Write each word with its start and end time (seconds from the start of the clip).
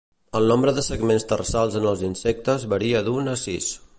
El 0.37 0.47
nombre 0.51 0.71
de 0.77 0.83
segments 0.87 1.25
tarsals 1.33 1.77
en 1.81 1.85
els 1.91 2.03
insectes 2.09 2.67
varia 2.75 3.05
d'un 3.11 3.33
a 3.35 3.37
sis. 3.47 3.71